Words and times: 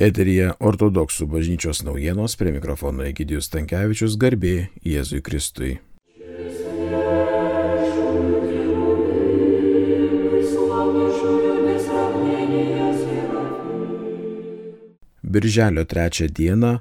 Eterija 0.00 0.54
ortodoksų 0.64 1.26
bažnyčios 1.28 1.82
naujienos 1.84 2.32
prie 2.40 2.54
mikrofono 2.54 3.04
Egidijus 3.04 3.50
Tankievičius 3.52 4.14
garbė 4.16 4.70
Jėzui 4.80 5.18
Kristui. 5.20 5.74
Birželio 15.20 15.84
trečią 15.84 16.30
dieną 16.32 16.72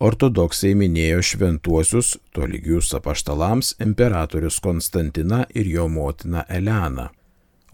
ortodoksai 0.00 0.72
minėjo 0.72 1.20
šventuosius 1.20 2.14
tolygius 2.32 2.94
apaštalams 2.96 3.74
imperatorius 3.84 4.56
Konstantiną 4.64 5.42
ir 5.52 5.68
jo 5.68 5.84
motiną 5.92 6.48
Eleną, 6.48 7.10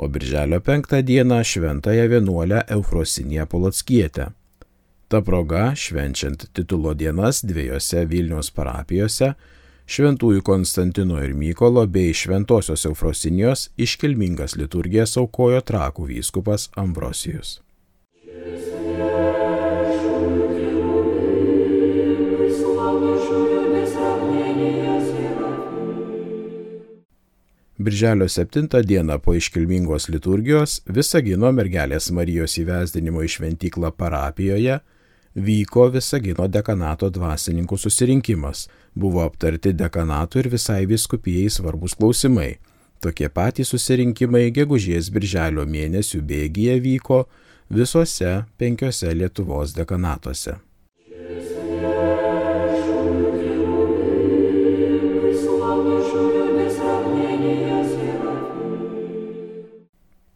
o 0.02 0.10
birželio 0.10 0.58
penktą 0.60 1.04
dieną 1.06 1.40
šventąją 1.44 2.10
vienuolę 2.16 2.66
Eufrosinę 2.66 3.46
Polockietę. 3.46 4.32
Ta 5.10 5.18
proga, 5.20 5.72
švenčiant 5.74 6.44
titulo 6.52 6.92
dienas 6.94 7.40
dviejose 7.42 8.04
Vilniaus 8.06 8.52
parapijose, 8.54 9.32
šventųjų 9.90 10.44
Konstantino 10.46 11.16
ir 11.18 11.32
Mykolo 11.34 11.82
bei 11.90 12.12
šventosios 12.14 12.86
Eufrosinijos 12.86 13.64
iškilmingas 13.74 14.54
liturgijas 14.54 15.16
aukojo 15.18 15.64
trakų 15.66 16.06
vyskupas 16.12 16.68
Ambrosijus. 16.78 17.56
Birželio 27.80 28.30
7 28.30 28.84
dieną 28.86 29.18
po 29.18 29.34
iškilmingos 29.34 30.06
liturgijos 30.14 30.78
Visagino 30.86 31.50
mergelės 31.50 32.12
Marijos 32.14 32.54
įvesdinimo 32.62 33.26
į 33.26 33.34
šventyklą 33.34 33.90
parapijoje 33.98 34.78
vyko 35.34 35.88
Visagino 35.94 36.46
dekanato 36.48 37.10
dvasininkų 37.10 37.78
susirinkimas. 37.78 38.66
Buvo 38.94 39.22
aptarti 39.24 39.72
dekanatų 39.76 40.44
ir 40.44 40.50
visai 40.56 40.82
viskupijai 40.90 41.50
svarbus 41.50 41.94
klausimai. 41.98 42.58
Tokie 43.00 43.30
patys 43.32 43.70
susirinkimai 43.72 44.50
gegužės 44.52 45.08
birželio 45.14 45.64
mėnesių 45.64 46.20
bėgyje 46.20 46.80
vyko 46.84 47.22
visose 47.70 48.42
penkiose 48.58 49.14
Lietuvos 49.14 49.72
dekanatuose. 49.76 50.58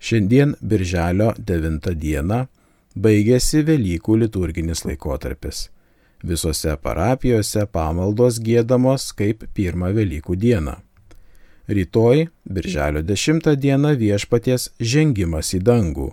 Šiandien, 0.04 0.50
birželio 0.60 1.32
9 1.38 1.94
dieną, 1.96 2.46
baigėsi 2.94 3.64
Velykų 3.66 4.18
liturginis 4.22 4.84
laikotarpis. 4.86 5.68
Visose 6.24 6.76
parapijose 6.80 7.66
pamaldos 7.66 8.38
gėdamos 8.40 9.10
kaip 9.18 9.44
pirmą 9.54 9.90
Velykų 9.96 10.36
dieną. 10.40 10.78
Rytoj, 11.68 12.28
birželio 12.44 13.02
10 13.02 13.56
dieną 13.56 13.94
viešpaties 13.96 14.70
žengimas 14.80 15.54
į 15.56 15.62
dangų, 15.64 16.10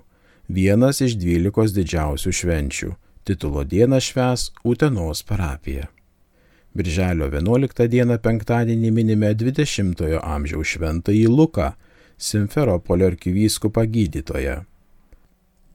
vienas 0.47 1.01
iš 1.03 1.17
dvylikos 1.19 1.75
didžiausių 1.75 2.31
švenčių. 2.31 2.91
Titulo 3.23 3.63
dieną 3.63 3.99
šves 4.01 4.49
Utenos 4.65 5.21
parapija. 5.23 5.89
Birželio 6.73 7.27
11 7.29 7.87
dieną 7.91 8.17
penktadienį 8.23 8.91
minime 8.95 9.33
20-ojo 9.35 10.23
amžiaus 10.23 10.73
šventąjį 10.73 11.27
Luką, 11.29 11.73
Simferopolio 12.17 13.11
arkivyskupą 13.11 13.85
gydytoją. 13.85 14.70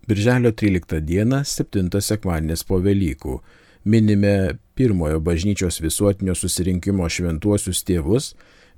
Birželio 0.09 0.53
13 0.53 1.01
dieną, 1.01 1.43
7 1.45 2.01
sekmadienis 2.01 2.63
po 2.65 2.79
Velykų, 2.79 3.41
minime 3.85 4.59
pirmojo 4.79 5.19
bažnyčios 5.21 5.81
visuotinio 5.83 6.35
susirinkimo 6.39 7.09
šventuosius 7.11 7.83
tėvus 7.83 8.29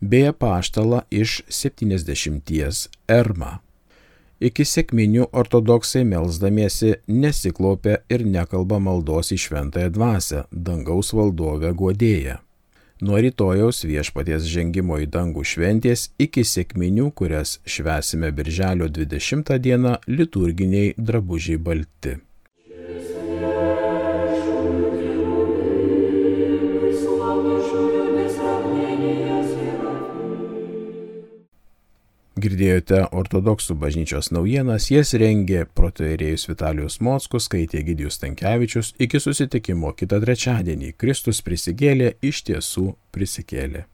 bei 0.00 0.32
paštalą 0.32 1.02
iš 1.10 1.42
70 1.52 2.88
Erma. 3.08 3.58
Iki 4.40 4.64
sėkminių 4.64 5.28
ortodoksai 5.32 6.06
melzdamiesi 6.08 6.94
nesiklaupia 7.12 8.00
ir 8.08 8.24
nekalba 8.24 8.78
maldos 8.80 9.34
į 9.34 9.42
šventąją 9.44 9.92
dvasę, 9.92 10.44
dangaus 10.52 11.12
valdovę 11.12 11.74
godėją 11.76 12.38
nuo 13.00 13.18
rytojaus 13.22 13.84
viešpaties 13.88 14.46
žengimo 14.50 14.98
į 15.02 15.08
dangų 15.14 15.44
šventės 15.46 16.08
iki 16.18 16.44
sėkminių, 16.44 17.10
kurias 17.18 17.58
švesime 17.66 18.32
birželio 18.34 18.88
20 18.90 19.58
dieną 19.62 19.98
liturginiai 20.06 20.94
drabužiai 20.98 21.58
balti. 21.58 22.18
Girdėjote 32.38 33.00
ortodoksų 33.18 33.74
bažnyčios 33.82 34.28
naujienas, 34.30 34.88
jas 34.92 35.10
rengė 35.18 35.64
protoerėjus 35.74 36.46
Vitalijus 36.46 37.00
Mockus, 37.02 37.48
skaitė 37.48 37.82
Gidijus 37.88 38.20
Tankievičius. 38.22 38.92
Iki 39.02 39.22
susitikimo 39.24 39.90
kitą 39.98 40.20
trečiadienį 40.22 40.94
Kristus 41.00 41.42
prisigėlė, 41.42 42.14
iš 42.22 42.44
tiesų 42.46 42.92
prisikėlė. 43.14 43.88